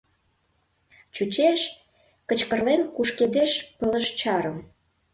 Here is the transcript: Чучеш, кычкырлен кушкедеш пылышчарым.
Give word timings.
Чучеш, 1.15 1.61
кычкырлен 2.27 2.81
кушкедеш 2.95 3.51
пылышчарым. 3.77 4.57